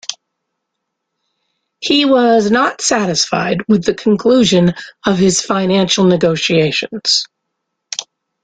[1.81, 4.73] He was not satisfied with the conclusion
[5.05, 7.25] of his financial negotiations.